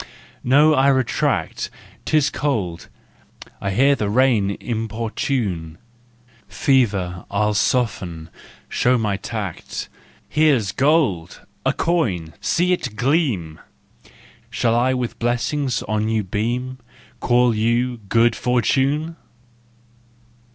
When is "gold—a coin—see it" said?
10.71-12.95